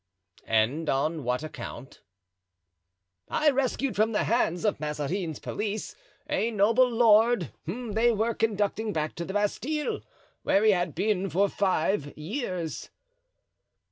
[0.47, 2.01] "And on what account?"
[3.29, 5.95] "I rescued from the hands of Mazarin's police
[6.27, 10.01] a noble lord whom they were conducting back to the Bastile,
[10.41, 12.89] where he had been for five years."